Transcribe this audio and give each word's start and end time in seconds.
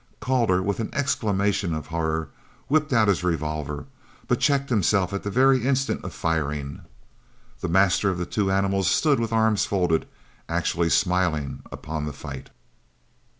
Calder, 0.19 0.63
with 0.63 0.79
an 0.79 0.89
exclamation 0.93 1.75
of 1.75 1.85
horror, 1.85 2.29
whipped 2.67 2.91
out 2.91 3.07
his 3.07 3.23
revolver, 3.23 3.85
but 4.27 4.39
checked 4.39 4.71
himself 4.71 5.13
at 5.13 5.21
the 5.21 5.29
very 5.29 5.63
instant 5.63 6.03
of 6.03 6.11
firing. 6.11 6.81
The 7.59 7.69
master 7.69 8.09
of 8.09 8.17
the 8.17 8.25
two 8.25 8.49
animals 8.49 8.89
stood 8.89 9.19
with 9.19 9.31
arms 9.31 9.67
folded, 9.67 10.07
actually 10.49 10.89
smiling 10.89 11.61
upon 11.71 12.05
the 12.05 12.13
fight! 12.13 12.49